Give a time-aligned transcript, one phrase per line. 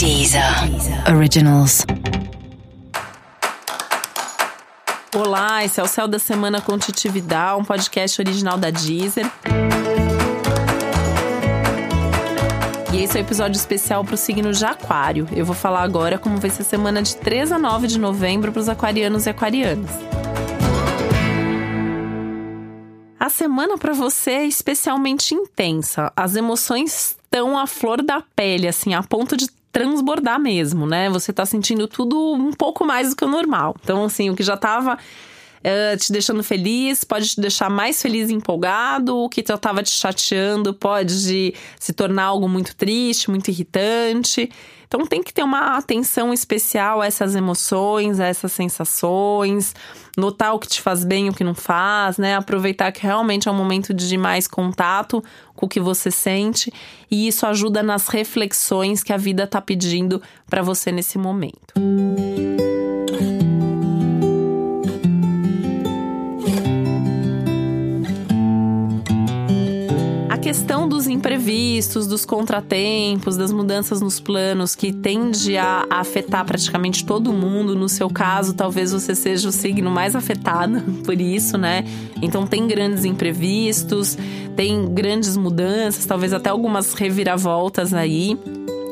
[0.00, 0.42] Deezer
[1.14, 1.84] Originals.
[5.14, 9.30] Olá, esse é o Céu da Semana com Titividade, um podcast original da Deezer.
[12.94, 15.28] E esse é o um episódio especial para o signo de Aquário.
[15.32, 18.52] Eu vou falar agora como vai ser a semana de 3 a 9 de novembro
[18.52, 19.90] para os aquarianos e aquarianas.
[23.18, 26.10] A semana para você é especialmente intensa.
[26.16, 31.08] As emoções estão à flor da pele, assim, a ponto de transbordar mesmo, né?
[31.10, 33.76] Você tá sentindo tudo um pouco mais do que o normal.
[33.82, 34.98] Então, assim, o que já tava
[35.60, 39.82] uh, te deixando feliz pode te deixar mais feliz e empolgado, o que já tava
[39.82, 44.50] te chateando pode se tornar algo muito triste, muito irritante.
[44.86, 49.72] Então tem que ter uma atenção especial a essas emoções, a essas sensações,
[50.16, 52.34] notar o que te faz bem e o que não faz, né?
[52.34, 55.22] Aproveitar que realmente é um momento de mais contato
[55.54, 56.72] com o que você sente
[57.08, 61.78] e isso ajuda nas reflexões que a vida tá pedindo para você nesse momento.
[61.78, 62.29] Música
[71.10, 77.74] imprevistos, dos contratempos, das mudanças nos planos que tende a, afetar praticamente todo mundo.
[77.74, 81.84] No seu caso, talvez você seja o signo mais afetado por isso, né?
[82.22, 84.16] Então tem grandes imprevistos,
[84.56, 88.38] tem grandes mudanças, talvez até algumas reviravoltas aí.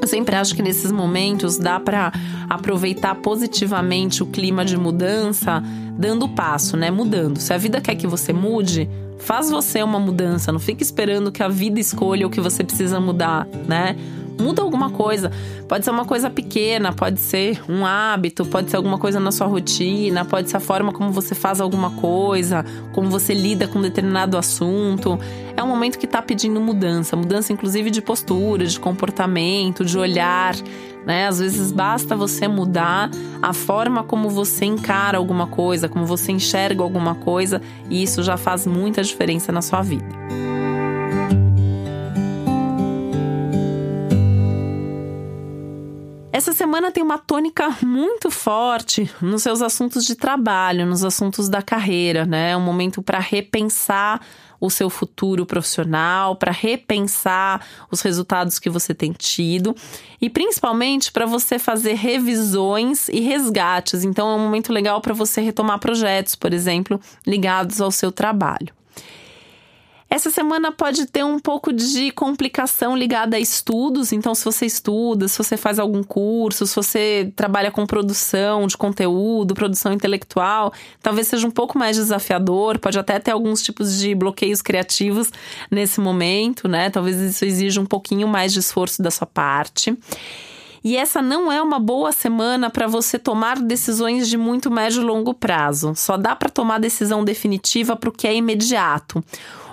[0.00, 2.12] Eu sempre acho que nesses momentos dá para
[2.48, 5.62] aproveitar positivamente o clima de mudança,
[5.98, 6.90] dando passo, né?
[6.90, 7.38] Mudando.
[7.38, 8.88] Se a vida quer que você mude,
[9.20, 12.98] Faz você uma mudança, não fique esperando que a vida escolha o que você precisa
[12.98, 13.96] mudar, né?
[14.40, 15.30] Muda alguma coisa.
[15.68, 19.46] Pode ser uma coisa pequena, pode ser um hábito, pode ser alguma coisa na sua
[19.46, 24.36] rotina, pode ser a forma como você faz alguma coisa, como você lida com determinado
[24.36, 25.18] assunto.
[25.56, 30.54] É um momento que está pedindo mudança, mudança inclusive de postura, de comportamento, de olhar
[31.04, 31.26] né?
[31.26, 33.10] Às vezes basta você mudar
[33.40, 38.36] a forma como você encara alguma coisa, como você enxerga alguma coisa, e isso já
[38.36, 40.49] faz muita diferença na sua vida.
[46.40, 51.60] Essa semana tem uma tônica muito forte nos seus assuntos de trabalho, nos assuntos da
[51.60, 52.52] carreira, né?
[52.52, 54.22] É um momento para repensar
[54.58, 59.76] o seu futuro profissional, para repensar os resultados que você tem tido
[60.18, 64.02] e principalmente para você fazer revisões e resgates.
[64.02, 68.79] Então é um momento legal para você retomar projetos, por exemplo, ligados ao seu trabalho.
[70.12, 75.28] Essa semana pode ter um pouco de complicação ligada a estudos, então se você estuda,
[75.28, 81.28] se você faz algum curso, se você trabalha com produção de conteúdo, produção intelectual, talvez
[81.28, 85.30] seja um pouco mais desafiador, pode até ter alguns tipos de bloqueios criativos
[85.70, 86.90] nesse momento, né?
[86.90, 89.96] Talvez isso exija um pouquinho mais de esforço da sua parte.
[90.82, 95.04] E essa não é uma boa semana para você tomar decisões de muito médio e
[95.04, 95.92] longo prazo.
[95.94, 99.22] Só dá para tomar decisão definitiva para o que é imediato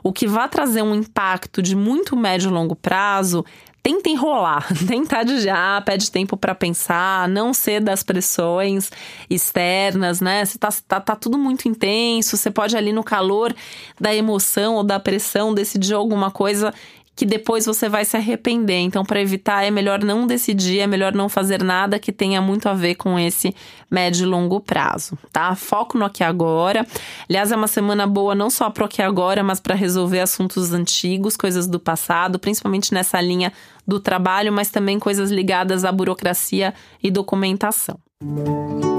[0.07, 3.44] o que vai trazer um impacto de muito médio e longo prazo,
[3.84, 8.90] tenta enrolar, tenta adiar, pede tempo para pensar, não ser das pressões
[9.29, 10.45] externas, né?
[10.45, 13.53] Se tá, tá, tá tudo muito intenso, você pode ali no calor
[14.00, 16.74] da emoção ou da pressão decidir alguma coisa
[17.18, 18.78] que depois você vai se arrepender.
[18.78, 22.70] Então, para evitar, é melhor não decidir, é melhor não fazer nada que tenha muito
[22.70, 23.56] a ver com esse
[23.90, 25.56] médio e longo prazo, tá?
[25.56, 26.86] Foco no aqui agora.
[27.28, 30.72] Aliás, é uma semana boa não só para o aqui agora, mas para resolver assuntos
[30.72, 33.52] antigos, coisas do passado, principalmente nessa linha
[33.86, 37.98] do trabalho, mas também coisas ligadas à burocracia e documentação.
[38.22, 38.97] Música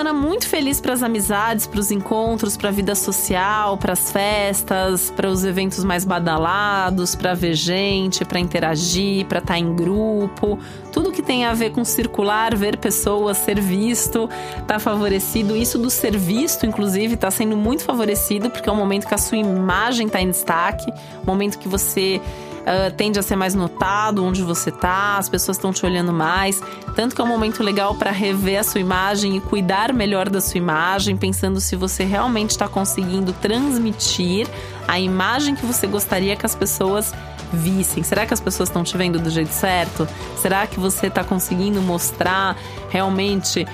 [0.00, 4.10] semana muito feliz para as amizades, para os encontros, para a vida social, para as
[4.10, 9.76] festas, para os eventos mais badalados, para ver gente, para interagir, para estar tá em
[9.76, 10.58] grupo.
[10.90, 14.26] Tudo que tem a ver com circular, ver pessoas, ser visto,
[14.58, 15.54] está favorecido.
[15.54, 19.18] Isso do ser visto, inclusive, está sendo muito favorecido porque é um momento que a
[19.18, 20.90] sua imagem está em destaque,
[21.22, 22.22] um momento que você
[22.60, 26.62] uh, tende a ser mais notado onde você tá, as pessoas estão te olhando mais.
[26.94, 30.40] Tanto que é um momento legal para rever a sua imagem e cuidar melhor da
[30.40, 34.46] sua imagem, pensando se você realmente está conseguindo transmitir
[34.86, 37.12] a imagem que você gostaria que as pessoas
[37.52, 38.02] vissem.
[38.02, 40.06] Será que as pessoas estão te vendo do jeito certo?
[40.36, 42.56] Será que você está conseguindo mostrar
[42.88, 43.66] realmente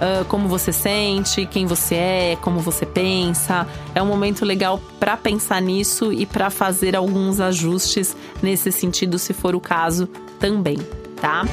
[0.00, 3.66] uh, como você sente, quem você é, como você pensa.
[3.94, 9.32] É um momento legal para pensar nisso e para fazer alguns ajustes nesse sentido, se
[9.32, 10.08] for o caso
[10.38, 10.78] também,
[11.20, 11.44] tá?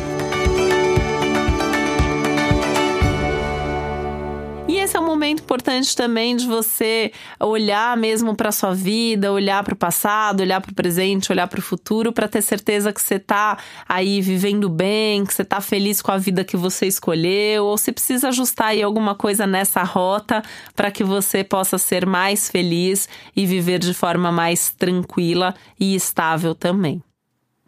[5.12, 10.62] Momento importante também de você olhar mesmo para sua vida, olhar para o passado, olhar
[10.62, 14.70] para o presente, olhar para o futuro, para ter certeza que você tá aí vivendo
[14.70, 18.68] bem, que você tá feliz com a vida que você escolheu, ou se precisa ajustar
[18.68, 20.42] aí alguma coisa nessa rota
[20.76, 26.56] para que você possa ser mais feliz e viver de forma mais tranquila e estável
[26.56, 27.04] também.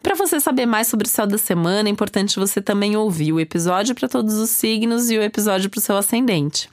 [0.02, 3.40] Para você saber mais sobre o céu da semana, é importante você também ouvir o
[3.40, 6.68] episódio para todos os signos e o episódio para o seu ascendente.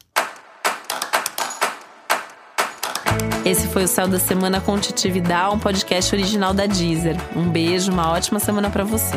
[3.44, 7.18] Esse foi o Céu da Semana com Titividade, um podcast original da Deezer.
[7.36, 9.16] Um beijo, uma ótima semana para você.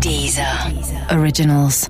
[0.00, 0.46] Deezer.
[1.16, 1.88] Originals.